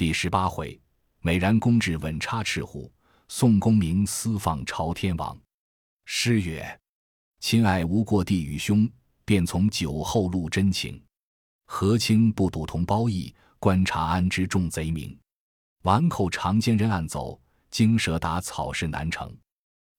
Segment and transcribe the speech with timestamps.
[0.00, 0.80] 第十八回，
[1.20, 2.90] 美髯公至稳插赤虎，
[3.28, 5.38] 宋公明私放朝天王。
[6.06, 6.80] 诗曰
[7.38, 8.90] ：“亲爱无过弟与兄，
[9.26, 10.98] 便从酒后露真情。
[11.66, 15.14] 和亲不睹同胞意，观察安知众贼名？
[15.82, 17.38] 顽寇长奸人暗走，
[17.70, 19.30] 惊蛇打草势难成。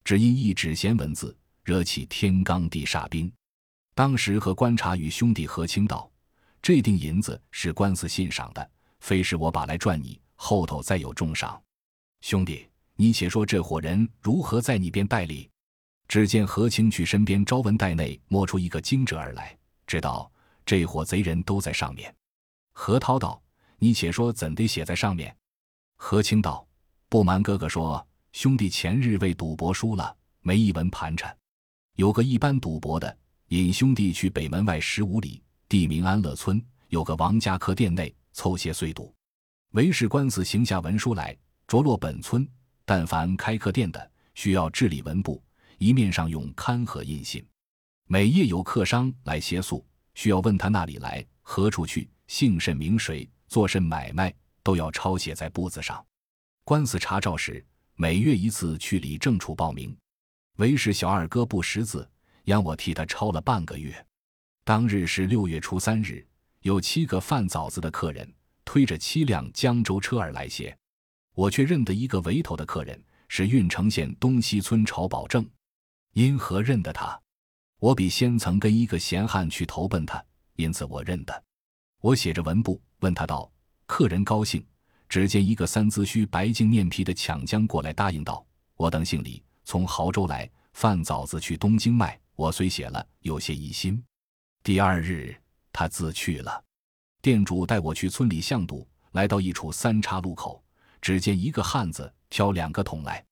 [0.04, 3.32] 只因一纸闲文字，惹起天罡地煞兵。
[3.94, 6.12] 当时和观察与兄弟和亲道：
[6.60, 8.68] 这锭银子是官司信赏的。”
[9.02, 11.62] 非是我把来赚你，后头再有重赏。
[12.22, 12.66] 兄弟，
[12.96, 15.50] 你且说这伙人如何在你边代理？
[16.08, 20.32] 只见何清去身边招文袋内摸出一个经折而来，知道
[20.66, 22.14] 这伙贼人都在上面。
[22.74, 23.42] 何涛道
[23.80, 25.36] ：“你且说怎地写在上面？”
[25.98, 26.66] 何清道
[27.10, 31.36] ：“不瞒哥哥说，兄弟前日为赌博输了，没一文盘缠。
[31.96, 39.14] 有个一般赌博的，引兄弟去北门外十五里，地名安乐村，有个王家客店内。”凑些碎赌，
[39.72, 42.48] 为使官司行下文书来，着落本村。
[42.84, 45.42] 但凡开客店的，需要治理文部，
[45.78, 47.46] 一面上用刊和印信。
[48.08, 56.06] 每夜有客商来歇宿，需要问他那里来，何处去，姓甚名谁，做甚买卖，都要抄写在簿子上。
[56.66, 59.96] 官司查照时，每月一次去理政处报名。
[60.58, 62.10] 为使小二哥不识字，
[62.44, 64.06] 让我替他抄了半个月。
[64.66, 66.28] 当日是六月初三日。
[66.62, 68.32] 有七个贩枣子的客人
[68.64, 70.76] 推着七辆江州车儿来些，
[71.34, 75.48] 我却认得一个围头的客人是郓城县东西村朝保正。
[76.14, 77.20] 因何认得他？
[77.80, 80.24] 我比先曾跟一个闲汉去投奔他，
[80.56, 81.44] 因此我认得。
[82.00, 83.52] 我写着文部问他道
[83.88, 84.64] ：“客人高兴。”
[85.10, 88.46] 只见一个三资须白净面皮的抢将过来答应道
[88.78, 94.02] ：“我等姓李，从亳州来贩枣子去东京卖。”我虽写了，有些疑心。
[94.64, 95.36] 第二日。
[95.74, 96.64] 他自去了，
[97.22, 100.64] 店主带我去村里巷赌，来到一处三岔路口，
[101.02, 103.24] 只见一个汉子挑两个桶来，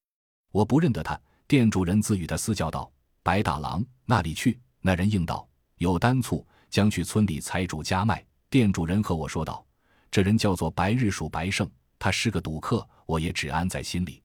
[0.52, 1.20] 我不认得他。
[1.48, 2.92] 店主人自与他私叫道
[3.24, 5.48] ：“白大郎那里去？”那人应道
[5.78, 9.66] ：“有单醋，将去村里财主家卖。”店主人和我说道
[10.12, 14.22] ：“这人叫做白日鼠白胜，他是个赌客。”我也只安在心里。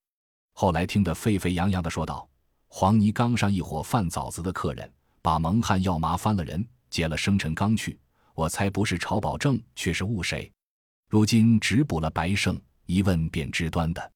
[0.53, 2.29] 后来听得沸沸扬扬的说道
[2.69, 7.99] ：“黄泥冈上一伙贩枣子的客人，把蒙汉要麻翻了人，劫了生辰纲去。”
[8.35, 10.51] 我猜不是曹保正，却是误谁？
[11.09, 14.13] 如今只补了白胜，一问便知端的。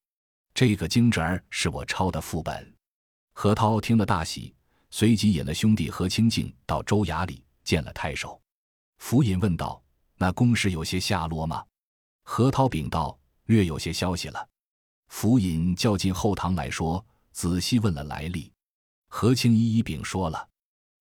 [0.53, 2.75] 这个经纸儿是我抄的副本。
[3.33, 4.53] 何涛听了大喜，
[4.91, 8.41] 随即引了兄弟何清静到州衙里见了太守。
[8.99, 9.81] 府尹问道
[10.19, 11.65] ：“那公事有些下落吗？”
[12.25, 14.49] 何涛禀道：“略有些消息了。”
[15.07, 18.53] 府尹叫进后堂来说，仔细问了来历。
[19.07, 20.49] 何清一一禀说了，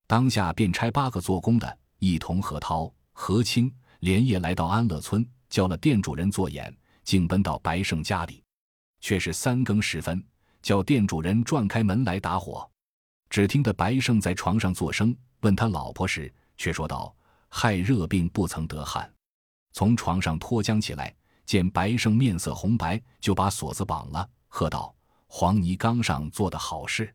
[0.06, 2.90] 当下便差八个做工的一同何涛。
[3.20, 8.44] 何清连夜来到安乐村，叫了店主人做眼，竟奔到白胜家里。
[9.00, 10.24] 却是三更时分，
[10.62, 12.70] 叫店主人转开门来打火。
[13.28, 17.12] 只听得白胜在床上作声，问他老婆时，却说道
[17.50, 19.12] ：“害热病不曾得汗。”
[19.74, 21.12] 从床上脱缰起来，
[21.44, 24.94] 见白胜面色红白，就把锁子绑了，喝道
[25.26, 27.12] ：“黄泥冈上做的好事！”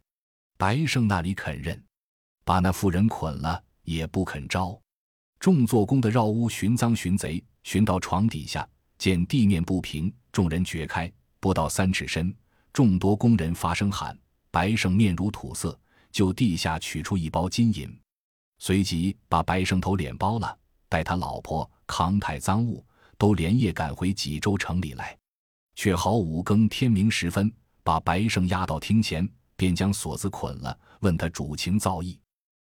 [0.60, 1.82] 白胜那里肯认，
[2.44, 4.78] 把那妇人捆了，也不肯招。
[5.44, 8.66] 众做工的绕屋寻赃寻贼，寻到床底下，
[8.98, 11.12] 见地面不平，众人掘开，
[11.42, 12.34] 不到三尺深，
[12.72, 14.18] 众多工人发声喊
[14.50, 15.78] ：“白胜面如土色，
[16.14, 17.94] 就地下取出一包金银，
[18.60, 22.82] 随即把白胜头脸包了，带他老婆扛抬赃物，
[23.18, 25.14] 都连夜赶回济州城里来。
[25.76, 27.52] 却好五更天明时分，
[27.84, 32.18] 把白胜押到厅前，便将锁子捆了，问他主情造意。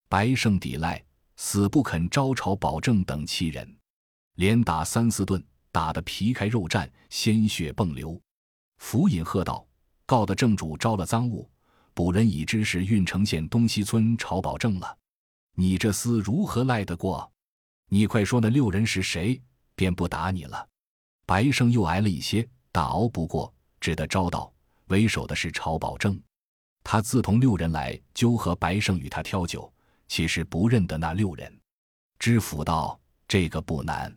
[0.07, 1.03] 白胜抵赖。
[1.43, 3.67] 死不肯招朝保证等七人，
[4.35, 8.21] 连打三四顿，打得皮开肉绽，鲜血迸流。
[8.77, 9.65] 府尹喝道
[10.05, 11.49] ：“告的正主招了赃物，
[11.95, 14.95] 捕人已知是郓城县东西村朝保证了。
[15.55, 17.29] 你这厮如何赖得过？
[17.89, 19.41] 你快说那六人是谁，
[19.73, 20.69] 便不打你了。”
[21.25, 24.53] 白胜又挨了一些，打熬不过，只得招道
[24.89, 26.21] ：“为首的是朝保正，
[26.83, 29.69] 他自同六人来纠合白胜与他挑酒。”
[30.11, 31.57] 其实不认得那六人，
[32.19, 32.99] 知府道
[33.29, 34.13] ：“这个不难，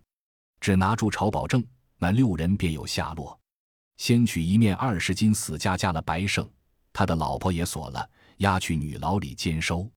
[0.58, 1.64] 只拿住曹保正，
[1.98, 3.38] 那六人便有下落。
[3.96, 6.50] 先取一面二十斤死家加了白胜，
[6.92, 9.88] 他的老婆也锁了，押去女牢里监收。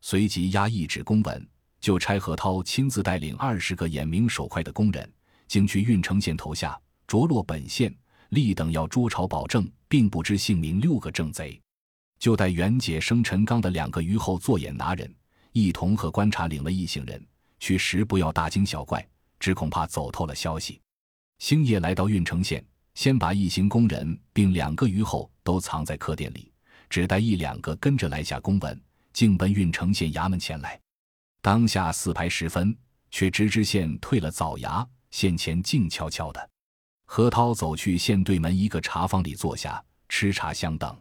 [0.00, 1.46] 随即押一纸公文，
[1.78, 5.12] 就差何涛亲自带领二十个眼明手快的工人，
[5.46, 7.94] 经去郓城县投下，着落本县，
[8.30, 11.60] 立等要捉曹保正，并不知姓名六个正贼，
[12.18, 15.14] 就带袁解生陈刚的两个虞后做眼拿人。”
[15.54, 17.24] 一同和观察领了一行人
[17.60, 19.06] 去时，不要大惊小怪，
[19.38, 20.80] 只恐怕走透了消息。
[21.38, 22.64] 星夜来到郓城县，
[22.94, 26.52] 先把一行工人并两个虞后都藏在客店里，
[26.90, 30.78] 只带一两个跟着来下公文，径奔郓城县衙门前来。
[31.40, 32.76] 当下四排时分，
[33.12, 36.50] 却知知县退了早衙，县前静悄悄的。
[37.06, 41.00] 何涛走去县对门一个茶坊里坐下，吃茶相等，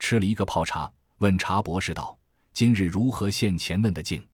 [0.00, 2.15] 吃了一个泡茶，问茶博士道
[2.56, 4.26] ：“今日如何县前问的静？”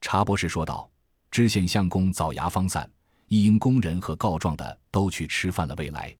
[0.00, 0.90] 茶博士说道
[1.30, 2.90] ：“知县相公早衙方散，
[3.26, 6.16] 一应工人和告状的都去吃饭了，未来。”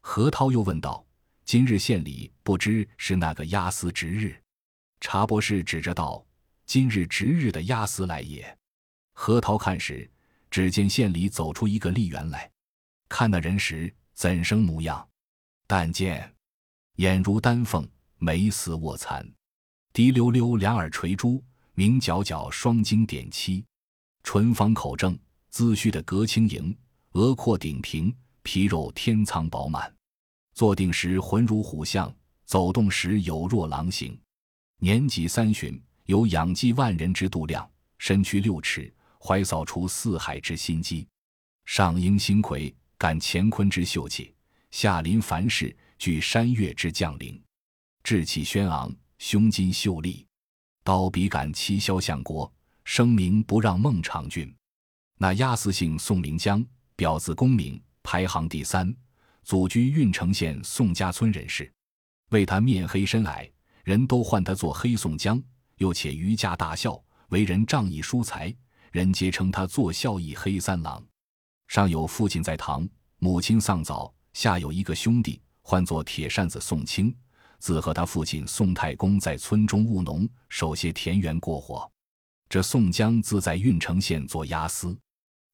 [0.00, 1.04] 何涛又问道
[1.44, 4.42] ：“今日县里不知是那个押司值日？”
[4.98, 6.24] 茶博士指着道
[6.64, 8.56] ：“今日值日的押司来也。”
[9.12, 10.10] 何涛看时，
[10.50, 12.50] 只见县里走出一个吏员来。
[13.06, 15.06] 看那人时，怎生模样？
[15.66, 16.34] 但见
[16.94, 19.30] 眼如丹凤，眉似卧蚕，
[19.96, 23.64] 滴溜溜两耳垂珠，明皎皎双睛点漆，
[24.22, 26.76] 唇方口正，姿须的格轻盈，
[27.12, 29.90] 额阔顶平，皮肉天苍饱满。
[30.52, 32.14] 坐定时浑如虎象，
[32.44, 34.20] 走动时有若狼形。
[34.80, 37.66] 年纪三旬，有养济万人之度量，
[37.96, 41.08] 身躯六尺，怀扫除四海之心机，
[41.64, 42.70] 上应星魁。
[42.98, 44.34] 感乾坤之秀气，
[44.70, 47.42] 下临凡事，具山岳之将领，
[48.02, 50.26] 志气轩昂，胸襟秀丽，
[50.84, 52.52] 刀笔杆七霄相国，
[52.84, 54.54] 声名不让孟尝君。
[55.18, 56.64] 那押司姓宋，名江，
[56.94, 58.94] 表字公明，排行第三，
[59.42, 61.72] 祖居郓城县宋家村人士。
[62.30, 63.50] 为他面黑身矮，
[63.84, 65.42] 人都唤他做黑宋江。
[65.78, 68.54] 又且余家大孝，为人仗义疏财，
[68.92, 71.04] 人皆称他做孝义黑三郎。
[71.68, 72.88] 上有父亲在堂，
[73.18, 77.14] 母亲丧早；下有一个兄弟，唤作铁扇子宋清，
[77.58, 81.90] 自和他父亲宋太公在村中务农，守些田园过活。
[82.48, 84.96] 这宋江自在郓城县做押司，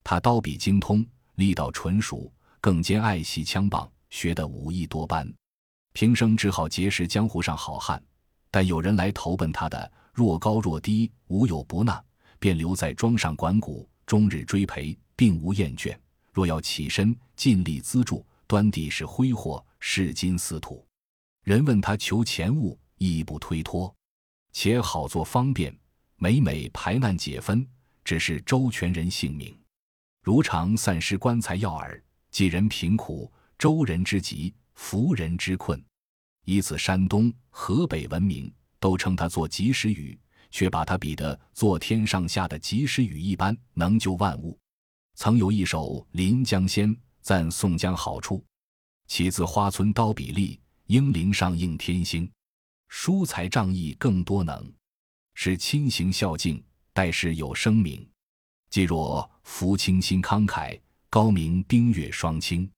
[0.05, 1.07] 他刀笔精通，
[1.37, 5.33] 力道纯熟，更兼爱惜枪棒，学得武艺多般。
[5.93, 8.03] 平生只好结识江湖上好汉，
[8.51, 12.03] 但有人来投奔他的，若高若低，无有不纳，
[12.39, 14.99] 便留在庄上管谷，终日追陪。
[15.15, 15.97] 并无厌倦，
[16.33, 20.85] 若要起身尽力资助，端地是挥霍，视金似土。
[21.43, 23.93] 人问他求钱物，亦不推脱，
[24.53, 25.77] 且好做方便，
[26.17, 27.67] 每每排难解纷，
[28.05, 29.57] 只是周全人性命。
[30.23, 32.01] 如常散失棺材要饵，
[32.31, 35.83] 济人贫苦，周人之急，扶人之困。
[36.45, 40.17] 以此山东、河北闻名，都称他做及时雨，
[40.53, 44.57] 却把他比得做天上下的及时雨一般，能救万物。
[45.17, 46.89] 曾有一首《临江仙》，
[47.21, 48.45] 赞宋江好处：
[49.09, 52.31] 其自花村刀笔利，英灵上应天星。
[52.89, 54.71] 疏财仗义更多能，
[55.35, 56.63] 是亲行孝敬，
[56.93, 58.07] 待世有声名。
[58.69, 62.71] 既若福清心慷慨，高明冰月双清，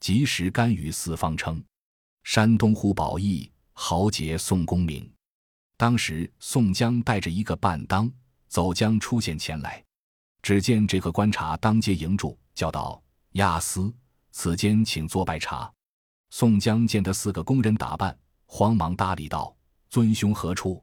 [0.00, 1.62] 及时甘于四方称。
[2.24, 5.08] 山东呼保义，豪杰宋公明。
[5.76, 8.10] 当时宋江带着一个伴当
[8.48, 9.82] 走江出现前来。
[10.42, 13.00] 只见这个官察当街迎住，叫道
[13.34, 13.94] ：“亚斯，
[14.32, 15.72] 此间请坐拜茶。”
[16.34, 19.54] 宋江见得四个工人打扮，慌忙搭理道
[19.90, 20.82] ：“尊兄何处？”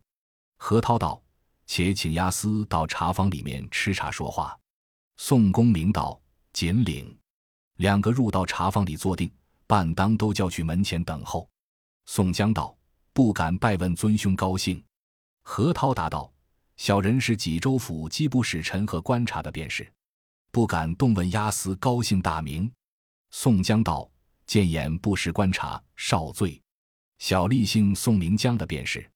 [0.58, 1.20] 何涛道
[1.66, 4.56] ：“且请押司到茶坊里面吃茶说话。”
[5.18, 6.22] 宋公明道
[6.54, 7.18] ：“锦领。”
[7.78, 9.34] 两个入到茶坊里坐定，
[9.66, 11.50] 半当都叫去门前等候。
[12.06, 12.78] 宋江道
[13.12, 14.82] ：“不敢拜问尊兄高兴。”
[15.42, 16.32] 何涛答道。
[16.78, 19.92] 小人是济州府机部使臣和观察的便是，
[20.52, 22.72] 不敢动问押司高姓大名。
[23.32, 24.08] 宋江道
[24.50, 26.60] ：“见眼不识观察，少罪。”
[27.20, 29.08] 小吏姓宋名江的便是。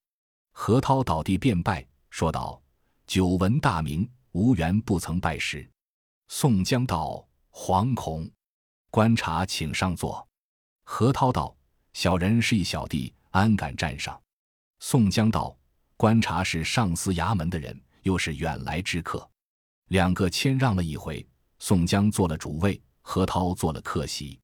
[0.52, 2.62] 何涛倒地便拜，说道
[3.04, 5.68] ：“久闻大名，无缘不曾拜师。”
[6.28, 8.30] 宋江道：“惶恐。”
[8.92, 10.24] 观察请上座。
[10.84, 11.52] 何涛道
[11.94, 14.22] ：“小人是一小弟，安敢站上？”
[14.78, 15.58] 宋江道。
[15.96, 19.28] 观察是上司衙门的人，又是远来之客，
[19.88, 21.26] 两个谦让了一回。
[21.58, 24.38] 宋江做了主位，何涛做了客席。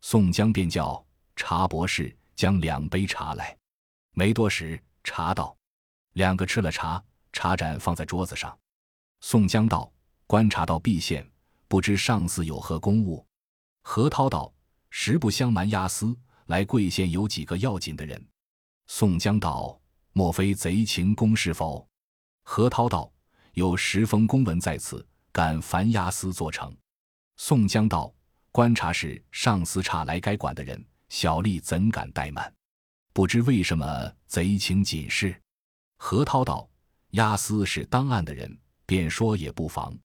[0.00, 1.04] 宋江便叫
[1.36, 3.56] 茶博士将两杯茶来。
[4.12, 5.56] 没多时，茶到，
[6.12, 7.02] 两个吃了茶，
[7.32, 8.56] 茶盏放在桌子上。
[9.20, 9.92] 宋江道
[10.26, 11.28] ：“观察到毕县，
[11.66, 13.26] 不知上司有何公务？”
[13.82, 14.52] 何涛道
[14.90, 18.24] ：“实不相瞒，押司来贵县有几个要紧的人。”
[18.86, 19.80] 宋江道。
[20.14, 21.86] 莫非贼情公事否？
[22.42, 23.12] 何涛道
[23.54, 26.76] ：“有十封公文在此，敢烦押司做成。”
[27.36, 28.12] 宋江道
[28.58, 32.52] ：“观察是上司差来该管的人，小吏怎敢怠慢？
[33.12, 35.32] 不知为什么贼情紧事？”
[35.96, 36.68] 何涛道
[37.14, 39.96] ：“押司是当案的人，便说也不妨。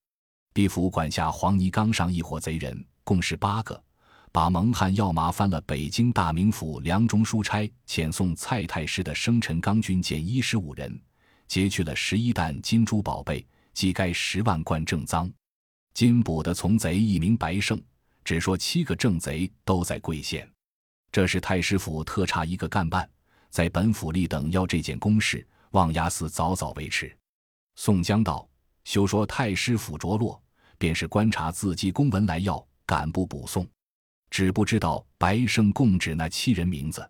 [0.53, 3.83] 毕府管辖黄泥冈上一伙贼人，共是八个，
[4.31, 11.01] 把蒙汉要麻翻了北京大名府梁中书差遣送蔡太师的生辰纲军舰一十五人，
[11.47, 13.43] 劫去了十一担金珠宝贝，
[13.73, 15.27] 即该十万贯正赃。
[15.95, 17.81] 金捕的从贼一名白胜，
[18.23, 20.49] 只说七个正贼都在贵县。
[21.11, 23.07] 这是太师府特差一个干办，
[23.49, 27.15] 在本府立等要这件公事，望押司早早维持。
[27.75, 28.47] 宋江道
[28.85, 30.41] ：“休说太师府着落，
[30.77, 33.67] 便是观察自己公文来要，敢不补送？
[34.31, 37.07] 只不知道白胜供指那七人名字。”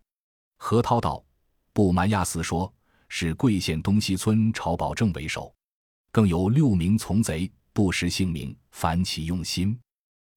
[0.58, 1.24] 何涛道
[1.72, 2.74] ：“不瞒押司说，
[3.08, 5.54] 是贵县东西村朝保正为首，
[6.12, 9.78] 更有六名从贼，不识姓名，反起用心。”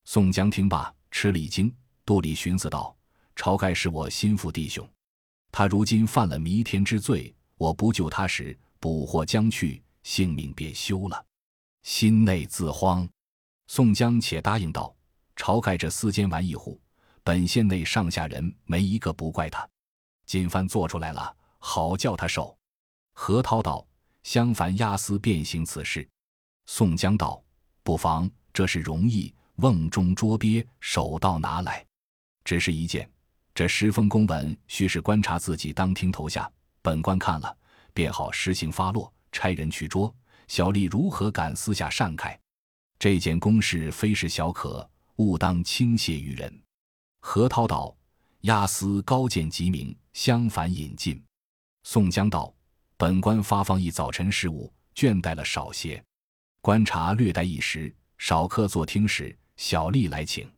[0.09, 2.97] 宋江听罢，吃了一惊，肚里寻思道。
[3.35, 4.89] 晁盖是我心腹弟兄，
[5.51, 11.27] 他如今犯了弥天之罪，我不救他时，捕获将去，性命便休了，
[11.83, 13.07] 心内自慌。
[13.67, 14.95] 宋江且答应道
[15.35, 16.81] ：“晁盖这厮奸玩意户，
[17.25, 19.69] 本县内上下人没一个不怪他。
[20.25, 22.57] 今番做出来了，好叫他受。”
[23.13, 23.85] 何涛道
[24.23, 26.09] ：“相反，押司便行此事。”
[26.65, 27.43] 宋江道
[27.83, 31.85] ：“不妨，这是容易，瓮中捉鳖，手到拿来，
[32.45, 33.09] 只是一件。”
[33.55, 36.51] 这十封公文须是观察自己当厅投下，
[36.83, 37.57] 本官看了
[37.95, 40.15] 便好实行发落，差人去捉。
[40.47, 42.39] 小吏如何敢私下擅开？
[42.99, 46.63] 这件公事非是小可，勿当轻泄于人。
[47.21, 47.97] 何涛道
[48.43, 51.21] ：“押司高见极明，相反引进。”
[51.83, 52.55] 宋江道
[52.97, 56.05] ：“本官发放一早晨事务，倦怠了少些，
[56.61, 60.51] 观察略待一时，少客坐听使，小吏来请。”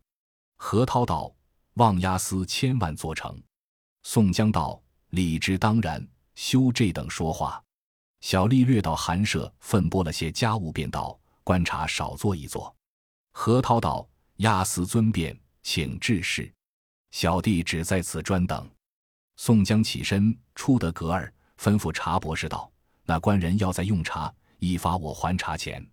[0.57, 1.33] 何涛道。
[1.79, 3.41] 望押司千万做成。
[4.03, 7.63] 宋江道：“理之当然，休这等说话。”
[8.21, 12.75] 小吏略到寒舍，分拨了些家务，便道：“观察少做一做。”
[13.31, 16.53] 何涛道：“押司尊便，请致事。”
[17.13, 18.69] 小弟只在此专等。
[19.37, 22.69] 宋江起身出得阁儿，吩咐茶博士道
[23.07, 25.89] ：“那官人要在用茶，一发我还茶钱。”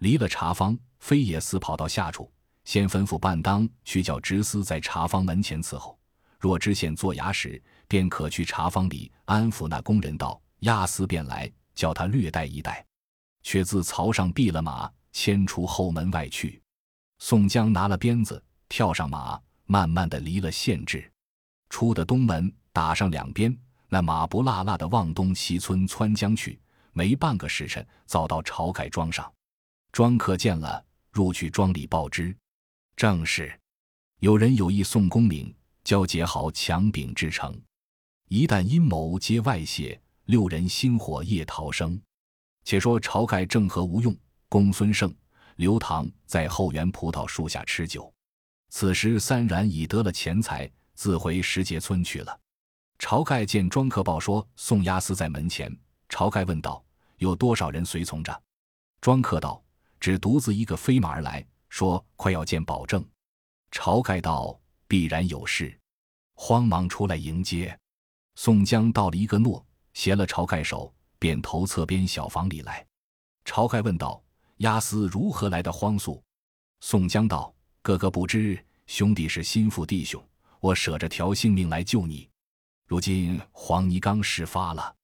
[0.00, 2.32] 离了茶坊，飞也似跑到下处。
[2.68, 5.98] 先吩咐半当去叫直司在茶坊门前伺候，
[6.38, 12.84] 若知县做衙时，便可去茶坊里安抚那工人道：“押司便来，叫他略待一待。”
[13.42, 16.60] 却自槽上避了马，牵出后门外去。
[17.20, 21.10] 宋江拿了鞭子，跳上马，慢慢的离了县治，
[21.70, 23.58] 出的东门，打上两边，
[23.88, 26.60] 那马不落落的往东西村窜江去。
[26.92, 29.32] 没半个时辰，早到晁盖庄上。
[29.90, 32.36] 庄客见了，入去庄里报知。
[32.98, 33.56] 正是，
[34.18, 37.56] 有人有意送功名，交结好强柄之成。
[38.26, 41.96] 一旦阴谋皆外泄，六人星火夜逃生。
[42.64, 44.12] 且说晁盖正和吴用、
[44.48, 45.14] 公孙胜、
[45.54, 48.12] 刘唐在后园葡萄树下吃酒，
[48.68, 52.40] 此时三然已得了钱财，自回石碣村去了。
[52.98, 55.72] 晁盖见庄客报说宋押司在门前，
[56.08, 56.84] 晁盖问道
[57.18, 58.42] ：“有多少人随从着？”
[59.00, 59.62] 庄客道
[60.00, 63.04] ：“只独自一个飞马而来。”说快要见保证，
[63.70, 65.78] 晁盖道必然有事，
[66.34, 67.78] 慌忙出来迎接。
[68.36, 72.86] 宋江到了一个诺，携了晁盖手，便投侧边小房里来。
[73.44, 74.22] 晁盖问道
[74.58, 76.22] ：“押司如何来的荒速？”
[76.80, 80.22] 宋江道：“哥哥不知，兄弟是心腹弟兄，
[80.60, 82.28] 我舍着条性命来救你。
[82.86, 84.94] 如今黄泥冈事发了，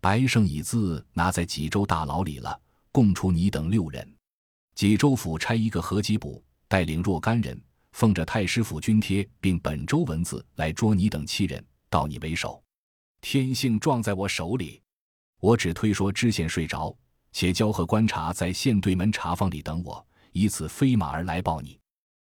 [0.00, 2.60] 白胜已自拿在济州大牢里了，
[2.92, 4.10] 供出你等六人。”
[4.76, 7.58] 济州府差一个何吉卜带领若干人，
[7.92, 12.62] 奉着太师府军帖，并本州文字来捉你等七人，到你为首。
[13.22, 14.82] 天性撞在我手里，
[15.40, 16.94] 我只推说知县睡着，
[17.32, 21.80] 且交和观察在县对门茶坊里等我，以此飞马而来报你。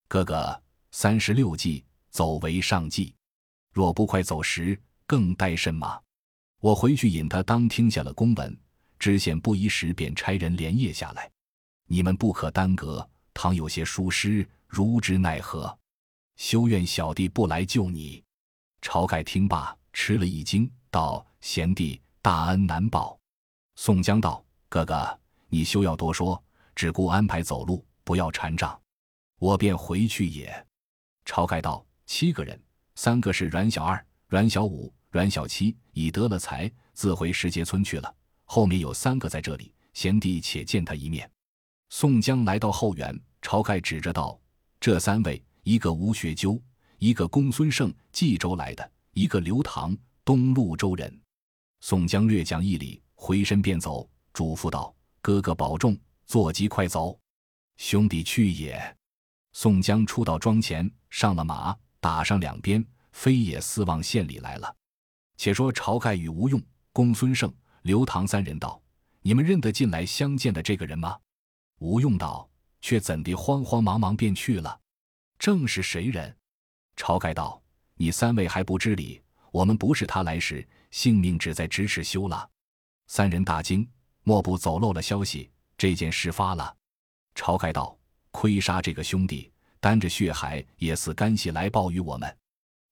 [0.08, 0.58] 哥哥，
[0.92, 3.13] 三十六计，走为上计。
[3.74, 6.00] 若不快走时，更待甚马？
[6.62, 8.58] 我回去引他当听下了公文，
[8.98, 11.30] 知县不一时便差人连夜下来。
[11.88, 15.75] 你们不可耽搁，倘有些疏失，如之奈何？
[16.36, 18.24] 休怨小弟不来救你。
[18.82, 23.17] 晁盖听罢，吃了一惊，道：“贤弟大恩难报。”
[23.75, 26.41] 宋江道：“哥哥，你休要多说，
[26.75, 28.79] 只顾安排走路，不要缠账，
[29.39, 30.67] 我便回去也。”
[31.25, 32.62] 晁盖道：“七个人，
[32.96, 38.13] 三个是阮小二、阮小五、阮小七，已得了财，自回石碣村去了。
[38.44, 41.29] 后面有三个在这里，贤弟且见他一面。”
[41.89, 44.39] 宋江来到后园，晁盖指着道
[44.79, 46.62] ：“这三位，一个吴学究，
[47.00, 51.22] 一个公孙胜，冀州来的；一个刘唐，东路州人。”
[51.79, 57.17] 宋江略讲一礼，回身便走，嘱咐道：“哥哥保重，坐骑快走。”
[57.77, 58.98] 兄弟去也。
[59.53, 64.75] 宋江出到庄前，上了马，打上两边，飞也似往县里来了。
[65.38, 67.51] 且说晁盖与吴用、公孙胜、
[67.84, 68.82] 刘唐三人道
[69.22, 71.17] ：“你们认得进来相见的这个人吗？”
[71.79, 72.50] 吴用道
[72.81, 74.79] ：“却怎地慌慌忙忙便去了？
[75.38, 76.36] 正是谁人？”
[76.98, 77.62] 晁盖道
[77.96, 82.50] ：“你三位还不知礼，我们不是他来时，性命只在咫尺休了。”
[83.07, 83.88] 三人大惊，
[84.24, 85.51] 莫不走漏了消息？
[85.77, 86.75] 这件事发了。
[87.36, 87.96] 晁盖道
[88.31, 92.38] ：“亏杀这个兄弟，担着血海也似干系来报于我们。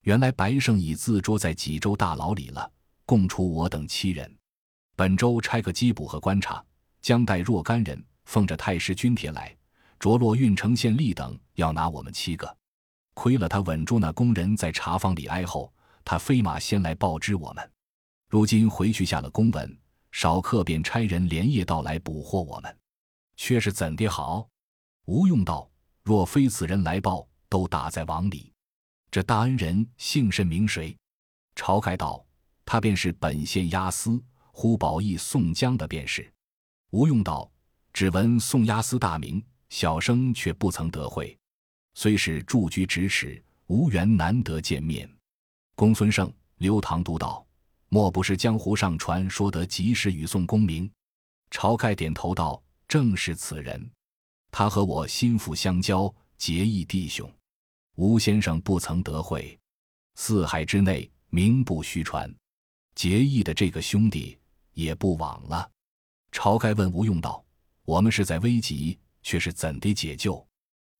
[0.02, 2.72] 原来白胜已自捉在济州大牢里了，
[3.08, 4.38] 供出我等七人。
[4.96, 6.64] 本州差个缉捕和观察，
[7.02, 9.56] 将带若干人，奉着太师军帖来，
[9.98, 12.58] 着落郓城县吏等，要拿我们七个。
[13.14, 17.72] 亏了他稳住那工人在茶坊里哀后，他飞马先来报知我们。
[18.30, 19.78] 如今回去下了公文。”
[20.16, 22.78] 少客便差人连夜到来捕获我们，
[23.36, 24.48] 却是怎的好？
[25.08, 25.70] 吴用道
[26.04, 28.54] ：“若非此人来报，都打在网里。
[29.12, 30.96] 这大恩人姓甚名谁？”
[31.54, 32.26] 晁盖道
[32.64, 36.32] ：“他便是本县押司呼保义宋江的便是。”
[36.92, 37.52] 吴用道
[37.96, 41.34] ：“只闻宋押司大名，小生却不曾得会，
[41.94, 45.10] 虽是驻居咫尺，无缘难得见面。”
[45.78, 47.48] 公孙胜、刘唐都道。
[47.88, 50.92] 莫不是江湖上传说得及时与宋公明？
[51.50, 53.90] 晁盖点头道：“正是此人。
[54.52, 57.32] 他和我心腹相交，结义弟兄。
[57.96, 59.58] 吴先生不曾得会，
[60.16, 62.30] 四海之内名不虚传。
[62.94, 64.38] 结义的这个兄弟
[64.74, 65.72] 也不枉了。”
[66.34, 67.42] 晁盖问吴用道
[67.86, 70.46] ：“我们是在危急，却是怎地解救？”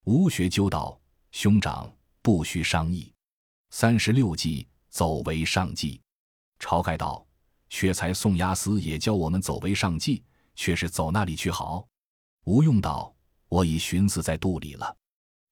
[0.06, 1.00] 吴学究道
[1.32, 3.12] ：“兄长不须商议，
[3.72, 6.00] 三十六计，走为上计。”
[6.60, 7.26] 晁盖道
[7.70, 10.24] ：“却才宋押司也教我们走为上计，
[10.56, 11.88] 却是走那里去好？”
[12.46, 13.14] 吴用道
[13.50, 14.96] ：“我已寻思在肚里了。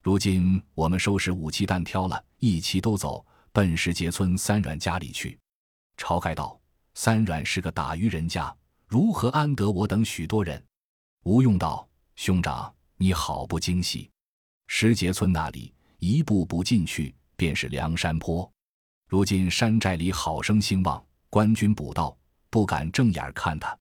[0.00, 5.38] 如今我们收拾武器弹挑了，一齐都走，奔石碣村三阮家里去。”
[5.98, 6.60] 晁盖道
[6.94, 10.64] ：“三阮是个打渔人家，如何安得我等许多人？”
[11.24, 14.10] 吴用道：“兄长，你好不精细。
[14.66, 18.50] 石碣村那里一步步进去，便是梁山坡。”
[19.08, 22.14] 如今山寨里好生兴旺，官军捕盗，
[22.50, 23.74] 不敢正眼看他。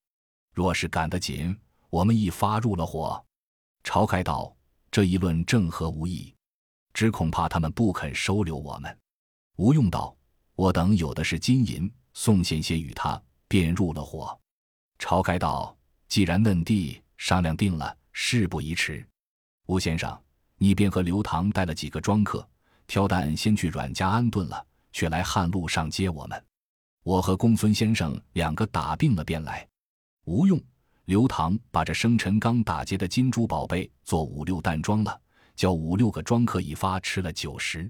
[0.54, 1.54] 若是赶得紧，
[1.90, 3.22] 我们一发入了伙。
[3.84, 4.56] 晁盖道
[4.90, 6.34] ：“这一论正合无益，
[6.94, 8.98] 只恐怕他们不肯收留我们。”
[9.58, 10.16] 吴用道
[10.56, 14.40] ：“我等有的是金银，送献些与他，便入了伙。”
[14.98, 15.76] 晁盖道
[16.08, 19.02] ：“既然嫩地商量定了，事不宜迟。
[19.68, 20.22] 吴先生，
[20.58, 22.46] 你便和刘唐带了几个庄客，
[22.86, 26.46] 挑担先去阮家安顿了。”却来汉路上接我们，
[27.02, 29.66] 我和公孙先生两个打病了便来。
[30.26, 30.62] 吴用、
[31.06, 35.18] 刘唐把这生辰纲打劫的金珠宝贝做五六担装了，
[35.56, 37.90] 叫五六个庄客一发吃了酒食。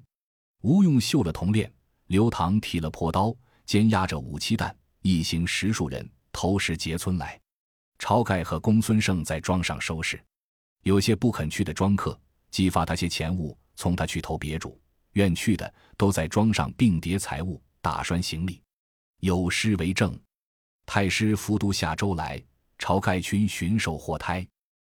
[0.62, 1.74] 吴用绣了铜链，
[2.06, 7.43] 刘唐提了破刀，肩压着五七担，一行十数人投石碣村来。
[8.04, 10.22] 晁盖和公孙胜在庄上收拾，
[10.82, 12.20] 有些不肯去的庄客，
[12.52, 14.78] 激发他些钱物，从他去投别主。
[15.14, 18.62] 愿去的都在庄上并叠财物，打拴行李。
[19.22, 20.20] 有诗为证：
[20.86, 22.44] 太师伏都下州来，
[22.78, 24.46] 晁盖群巡守祸胎。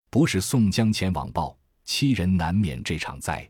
[0.09, 3.47] 不是宋江前往报，七人难免这场灾。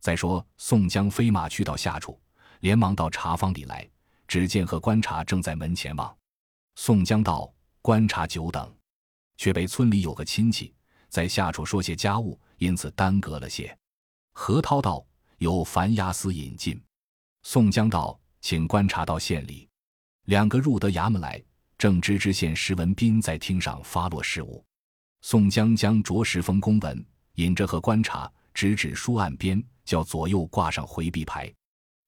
[0.00, 2.20] 再说宋江飞马去到下处，
[2.60, 3.88] 连忙到茶坊里来，
[4.28, 6.14] 只见和观察正在门前望。
[6.74, 7.50] 宋江道
[7.80, 8.70] ：“观察久等，
[9.42, 10.72] 却被村里有个亲戚
[11.08, 13.76] 在下处说些家务，因此耽搁了些。”
[14.32, 15.04] 何涛道。
[15.38, 16.80] 有樊押司引进，
[17.42, 19.68] 宋江道：“请观察到县里。”
[20.26, 21.42] 两个入得衙门来，
[21.76, 24.64] 正知知县石文斌在厅上发落事务。
[25.20, 31.52] 宋江将着十封公文引着和观察，直指书案边，叫左右挂上回避牌。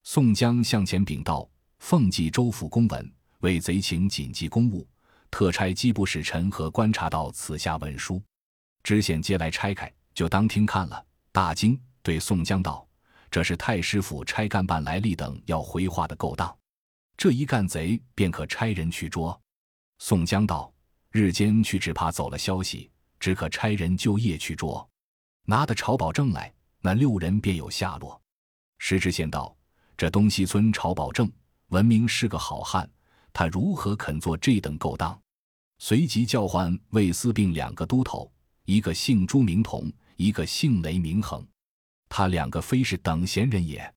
[0.05, 1.51] 宋江向前禀道
[1.83, 4.87] ：“奉冀州府公文，为贼情紧急公务，
[5.35, 8.23] 特差机部使臣和观察到此下文书。”
[8.85, 12.87] 知县接来拆开，就当听看了，大惊，对宋江道。
[13.33, 16.57] 这是太师府差干办来历等要回话的勾当，
[17.17, 19.37] 这一干贼便可差人去捉。
[19.99, 20.73] 宋江道
[21.11, 24.89] ：“日间去只怕走了消息，只可差人就夜去捉，
[25.47, 28.23] 拿得朝保证来，那六人便有下落。”
[28.79, 29.57] 石知县道
[29.99, 31.29] ：“这东西村朝保正
[31.71, 32.89] 闻名是个好汉，
[33.33, 35.21] 他如何肯做这等勾当？”
[35.79, 38.31] 随即叫唤魏斯并两个都头，
[38.65, 41.47] 一个姓朱名同，一个姓雷名恒。
[42.09, 43.93] 他两个非是等闲人也。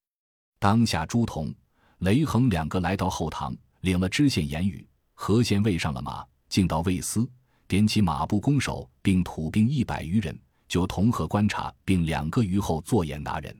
[0.59, 1.53] 当下朱仝、
[1.99, 7.29] 雷恒两个来到后堂，领了知县言语，何县尉上了马，进到魏斯，
[7.67, 10.37] 点起马步弓手，并土兵一百余人，
[10.67, 13.55] 就同和观察，并两个余后坐眼拿人。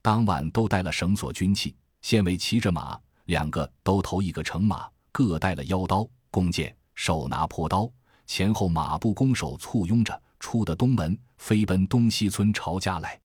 [0.00, 7.88] 当晚都带了绳索军器，县尉骑着马，两个都头一个乘马，各带了腰刀、弓箭，手拿破刀，
[8.26, 13.18] 前后马步弓手簇拥着，出的东门，飞奔东西村朝家来。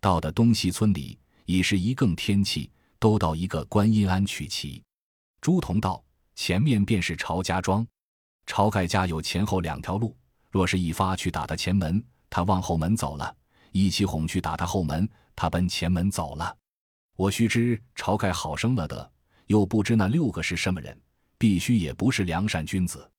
[0.00, 4.82] 到的东西村里，已是一更天气，都到一个观音庵取旗。
[5.42, 6.02] 朱仝道
[6.34, 7.86] ：“前面便是朝家庄，
[8.46, 10.16] 晁盖家有前后两条路。
[10.50, 13.30] 若是一发去打他前门，他往后门走了；
[13.70, 15.06] 一起哄去打他后门，
[15.36, 16.56] 他奔前门走了。
[17.16, 19.12] 我须知晁盖好生了得，
[19.46, 20.98] 又不知那六个是什么人，
[21.36, 23.09] 必须也不是良善君子。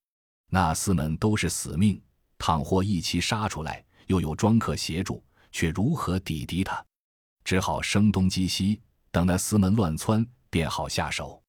[0.53, 1.99] 那厮们都是死命，
[2.37, 6.81] 倘或一齐杀出来，又有庄客协助。”却如何抵敌他？
[7.43, 8.79] 只好声东击西，
[9.11, 11.43] 等那厮们乱窜，便好下手。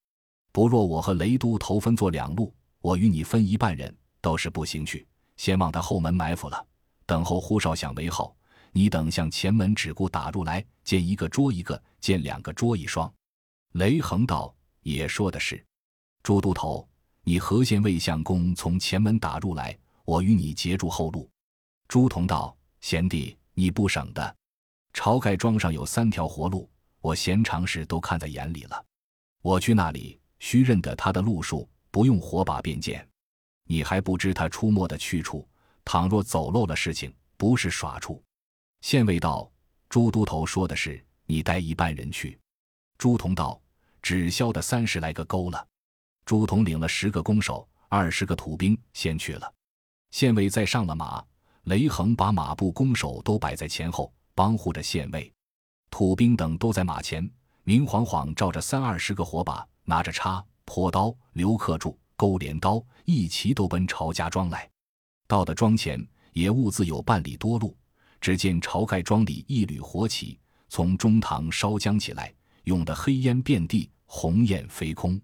[0.50, 6.66] 不若我和雷都头分作两路，我与你分一半人，都是步行去，先往他后门埋伏了。
[7.06, 8.34] 等候呼哨响为号，
[8.72, 13.08] 你等向前门只顾打入来，见一个捉一个，见两个捉一双。
[13.74, 15.64] 雷横道也说的是，
[16.24, 16.88] 朱都头，
[17.24, 21.28] 你何县尉相公从前门打入来，我与你截住后路。
[21.88, 23.36] 朱同道贤弟。
[23.54, 24.34] 你不省的，
[24.94, 26.66] 晁盖庄上有三条活路，
[27.02, 28.82] 我闲常时都看在眼里了。
[29.42, 33.06] 我去那里，须认得他的路数，不用火把便见。
[33.64, 35.46] 你还不知他出没的去处，
[35.84, 38.24] 倘若走漏了事情，不是耍处。
[38.80, 39.52] 县尉道
[39.90, 42.38] ：“朱都头说的是，你带一半人去。”
[42.96, 43.60] 朱仝道
[44.00, 45.68] ：“只消的三十来个勾了。”
[46.24, 49.52] 朱仝领了十个弓手，二十个土兵，先去了。
[50.10, 51.24] 县尉再上了马。
[51.64, 55.32] 雷横把马步弓手都摆在前后，帮护着县尉、
[55.90, 57.30] 土兵等都在马前，
[57.62, 64.68] 明晃晃照着三二十个火把，拿着叉、坡刀、刘克柱、勾镰刀，一齐都奔晁家庄来。
[65.28, 67.76] 到的庄前，也兀自有半里多路，
[68.20, 75.20] 只见晁盖庄里一缕火起，从中堂烧将起来，涌得黑烟遍地，红焰飞空。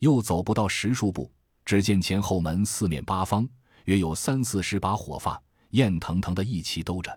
[0.00, 1.30] 又走不到十数步，
[1.64, 3.48] 只见前后门四面八方，
[3.84, 5.40] 约有三四十把火发。
[5.70, 7.16] 焰腾腾的一齐兜着，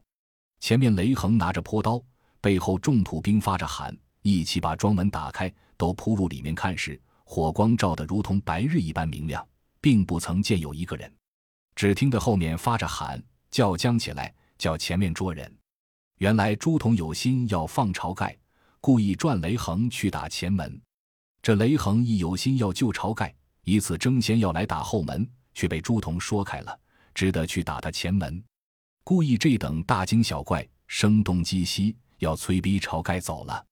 [0.59, 1.99] 前面雷横拿着坡刀，
[2.39, 9.43] 背后众土兵发着喊，一起把庄门打开，都扑入里面看时，火光照得如同白日一般明亮，
[9.81, 11.11] 并不曾见有一个人。
[11.75, 13.19] 只听得后面发着喊，
[13.49, 15.51] 叫将起来，叫前面捉人。
[16.19, 18.37] 原来朱仝有心要放晁盖，
[18.79, 20.79] 故意转雷横去打前门。
[21.43, 26.79] 这雷横亦有心要救晁盖，以此争先要来打后门，却被朱仝说开了。
[27.13, 28.41] 只得去打他前门，
[29.03, 33.63] 故意这等大惊小怪，声东击西，要催逼晁盖走了。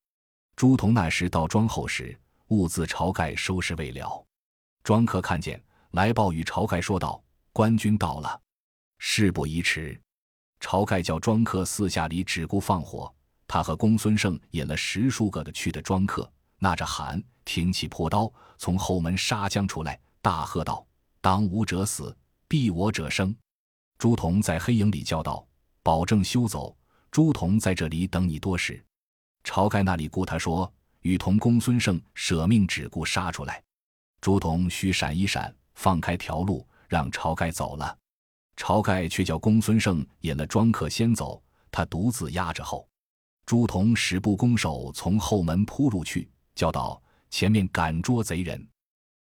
[0.58, 2.16] 朱仝那时到庄后时，
[2.48, 4.22] 兀自晁盖收拾未了。
[4.84, 8.38] 庄客看见，来报与晁盖说道：“官军到了，
[8.98, 9.98] 事不宜迟。”
[10.60, 13.12] 晁盖叫庄客四下里只顾放火，
[13.48, 16.30] 他和公孙胜引了十数个的去的庄客，
[16.60, 20.86] 纳着喊，挺起破刀，从后门杀将出来，大喝道
[21.22, 22.16] ：“当吾者死！”
[22.48, 23.34] 避我者生，
[23.98, 25.48] 朱仝在黑影里叫道
[25.82, 26.76] ：“保证休走！
[27.10, 28.84] 朱仝在这里等你多时。”
[29.44, 33.64] 晁盖那里顾他说：“与同公孙胜舍命，只顾杀出来。”
[34.20, 37.98] 朱仝须闪一闪，放开条路，让晁盖走了。
[38.58, 42.88] 晁盖却叫公孙胜引了庄客先走，他独自压着后。
[43.46, 47.02] 朱仝使步弓手从后门扑入去，叫道
[47.32, 48.66] ：“前面赶捉贼人！”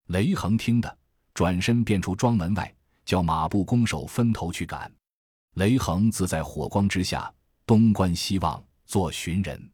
[0.09, 0.99] 雷横听的，
[1.33, 2.73] 转身便出庄门外。
[3.07, 4.93] 叫马步弓手分头去赶，
[5.55, 7.33] 雷横自在火光之下
[7.67, 9.71] 东观西望，做寻人。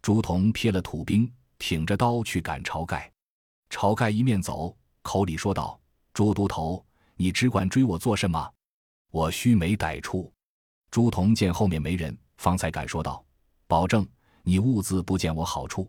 [0.00, 3.08] 朱仝撇了土兵，挺着刀去赶晁盖。
[3.70, 5.80] 晁盖一面走，口里说道
[6.12, 8.52] ：“朱都头，你只管追我做什么？
[9.12, 10.32] 我须没歹处。”
[10.90, 13.24] 朱仝见后面没人，方才敢说道
[13.68, 14.04] ：“保证
[14.42, 15.88] 你兀自不见我好处。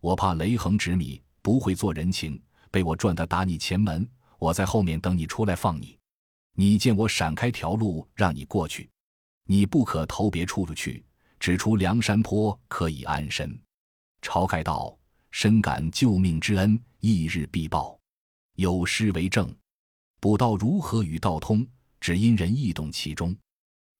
[0.00, 4.08] 我怕雷横执迷，不会做人情，被我赚的打你前门。
[4.38, 5.98] 我在后面等你出来放你。”
[6.56, 8.88] 你见我闪开条路让你过去，
[9.44, 11.04] 你不可投别处去，
[11.38, 13.60] 只出梁山坡可以安身。
[14.22, 14.96] 晁盖道
[15.32, 17.98] ：“深感救命之恩，翌日必报。
[18.54, 19.54] 有诗为证：
[20.20, 21.66] 卜道如何与道通，
[22.00, 23.36] 只因人异动其中。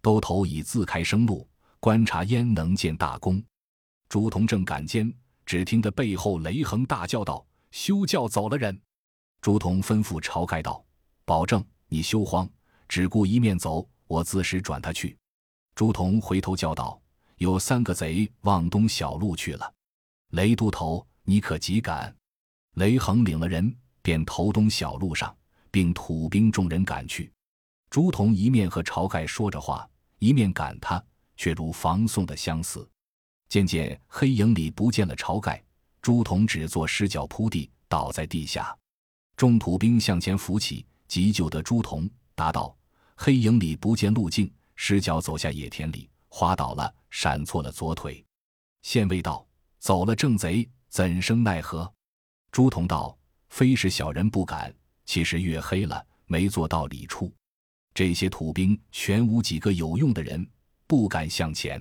[0.00, 1.46] 都头以自开生路，
[1.78, 3.42] 观察焉能见大功？”
[4.09, 5.12] 朱仝正赶间，
[5.46, 8.80] 只听得背后雷横大叫道：“休叫走了人！”
[9.40, 10.85] 朱仝吩咐晁盖道
[11.24, 12.48] ：“保证。”你休慌，
[12.88, 15.16] 只顾一面走，我自时转他去。
[15.76, 17.00] 朱仝回头叫道
[17.37, 19.72] ：“有三个贼往东小路去了。”
[20.33, 22.12] 雷都头，你可急赶！
[22.74, 25.37] 雷横领了人，便投东小路上，
[25.70, 27.33] 并土兵众人赶去。
[27.90, 31.00] 朱仝一面和晁盖说着话，一面赶他，
[31.37, 32.90] 却如防送的相似。
[33.55, 35.62] 渐渐黑影里不见了晁盖，
[36.03, 38.77] 朱仝只做失脚扑地，倒在地下。
[39.37, 42.77] 众土兵向前扶起，急救得朱仝，答道
[43.14, 48.27] ：“黑影里不见路径，失脚走下野田里，滑倒了，闪错了左腿。”
[48.83, 49.47] 县尉道
[49.79, 51.88] ：“走了正贼，怎生奈何？”
[52.51, 53.17] 朱仝道
[53.51, 54.75] ：“非是小人不敢，
[55.07, 57.33] 其实月黑了，没做到里处。
[57.95, 60.45] 这些土兵全无几个有用的人，
[60.88, 61.81] 不敢向前。”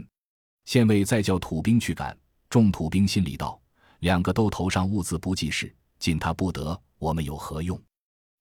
[0.65, 2.17] 县尉再叫土兵去赶，
[2.49, 3.59] 众土兵心里道
[3.99, 7.79] ：“两个都头上兀自不济事，进他不得，我们有何用？”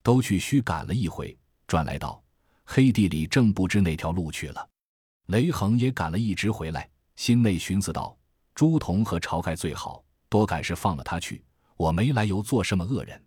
[0.03, 2.23] 都去虚赶了一回，转来道
[2.65, 4.69] ：“黑地里正不知哪条路去了。”
[5.27, 8.17] 雷横也赶了一直回来，心内寻思道。
[8.55, 11.43] 朱仝和晁盖最好，多赶是放了他去。
[11.77, 13.21] 我没来由做什么恶人，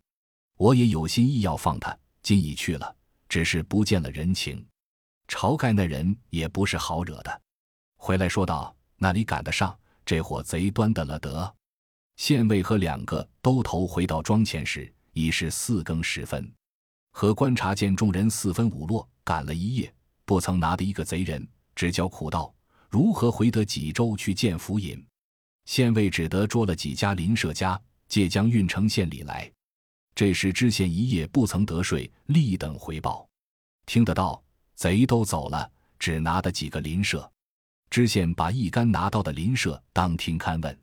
[0.57, 2.95] 我也有心意要放他，今已去了，
[3.27, 4.63] 只是不见了人情。
[5.27, 7.41] 晁盖那人也不是好惹的，
[7.97, 9.77] 回来说道：“那里赶得上？
[10.05, 11.55] 这伙贼端得了得。”
[12.17, 16.49] 县尉和两个都头回到庄前时，已是四更时分。
[17.11, 19.93] 和观察见众人四分五落，赶了一夜，
[20.25, 22.53] 不曾拿的一个贼人，只叫苦道
[22.89, 25.03] ：“如何回得济州去见府尹？”
[25.65, 29.51] 县尉只得捉了几家邻舍家，借将运城县里来。
[30.13, 33.27] 这时知县一夜不曾得睡，立等回报。
[33.85, 34.41] 听得到，
[34.75, 37.29] 贼都走了，只拿的几个邻舍。
[37.89, 40.79] 知县把一干拿到的邻舍当庭勘问。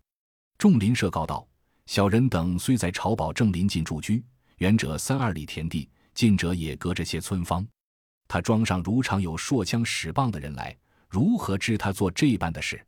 [0.58, 1.46] 众邻舍告道：
[1.86, 4.24] 小人等虽在朝宝正邻近住居，
[4.58, 7.66] 远者三二里田地，近者也隔着些村坊。
[8.28, 10.74] 他庄上如常有槊枪使棒的人来，
[11.08, 12.82] 如何知他做这般的事？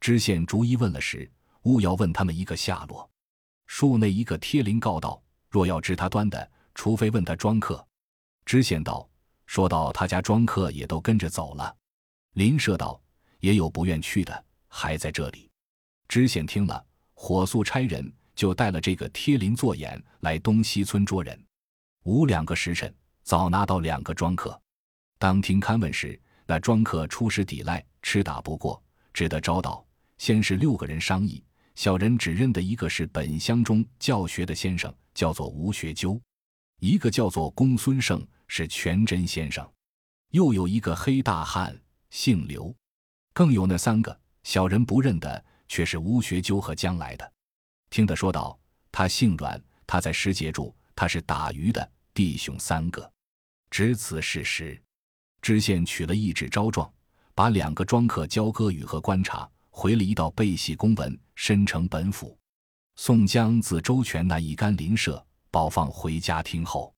[0.00, 1.30] 知县逐一问了时，
[1.62, 3.10] 勿要问他们一个下落。
[3.66, 7.84] 树内一个贴灵告道：“若要知他端的，除非问他庄客。”
[8.46, 9.06] 知县道
[9.44, 11.76] ：“说到他家庄客也都跟着走了。”
[12.32, 12.98] 邻舍道
[13.40, 15.50] ：“也有不愿去的，还在这里。”
[16.08, 21.38] 知县听了，火速差人就带了这个贴邻做眼来东西村捉人。
[22.04, 24.58] 无两个时辰，早拿到两个庄客。
[25.18, 28.82] 当庭勘问时，那庄客出师抵赖，吃打不过。
[29.12, 29.84] 只得招道，
[30.16, 31.42] 先是六个人商议，
[31.74, 36.18] 小人只认得一个是本乡中教学的先生，叫做吴学究；
[36.78, 39.64] 一个叫做公孙胜，是全真先生；
[40.30, 41.78] 又有一个黑大汉，
[42.10, 42.72] 姓刘；
[43.38, 47.32] 更有那三个小人不认得，却是吴学究和将来的。
[47.88, 48.58] 听得说道
[48.90, 53.08] ：“他姓阮，他在石碣住，他是打鱼的，弟兄三个。”
[53.70, 54.82] 只此事实，
[55.40, 56.92] 知县取了一纸招状。
[57.32, 62.36] 把两个庄客交割与和观察，回了一道背系公文，申呈本府。
[62.96, 66.92] 宋江自周全那一干邻舍，保放回家听候。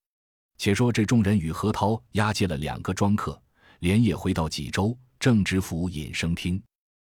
[0.57, 3.39] 且说这众人与何涛押解了两个庄客，
[3.81, 6.61] 连夜回到济州，正知府尹生听。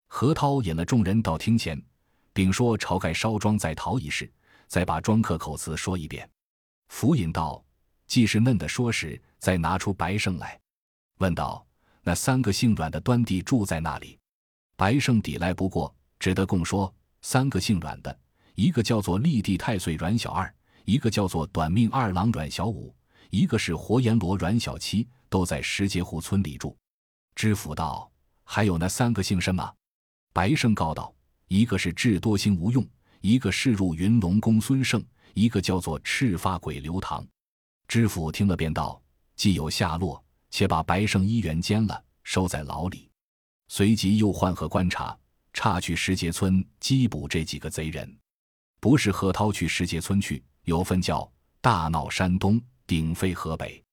[0.06, 1.78] 何涛引了众人到厅前，
[2.32, 4.32] 并说晁盖烧庄在逃一事，
[4.68, 6.26] 再把庄客口词说一遍。
[6.88, 7.62] 府尹道
[8.06, 10.58] ：“既是嫩的说时，再拿出白胜来。”
[11.18, 11.66] 问道。
[12.08, 14.16] 那三个姓阮的端地住在那里？
[14.76, 18.16] 白胜抵赖不过，只得供说：三个姓阮的，
[18.54, 22.94] 一个叫做立地太岁阮小二，一个叫做短命二郎阮小五，
[23.30, 26.76] 一个是活阎罗阮小七，都在石碣湖村里住。
[27.36, 28.10] 知府道：
[28.42, 29.72] 还有那三个姓什么？
[30.32, 31.14] 白胜告道：
[31.48, 32.84] 一个是智多星吴用，
[33.20, 37.24] 一个是入云龙公孙胜，一个叫做赤发鬼刘唐。
[37.86, 39.00] 知府听了便道：
[39.36, 40.20] 既有下落。
[40.48, 43.10] 且把白胜一元监了，收在牢里。
[43.68, 45.14] 随即又换河观察，
[45.52, 48.16] 差去石碣村缉捕这几个贼人。
[48.80, 53.84] 不是何涛去石碣村去，有份叫大闹山东，鼎沸河北，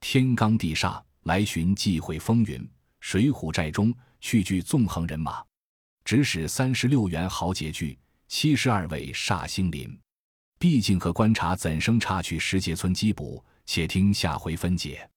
[0.00, 2.66] 天罡地煞，来寻忌讳风云。
[3.08, 5.40] 水浒寨中去聚纵横人马，
[6.04, 9.96] 指使三十六员豪杰聚，七十二位煞星临。
[10.58, 15.08] 毕竟可观察怎生差去石碣村缉捕，且听下回分解。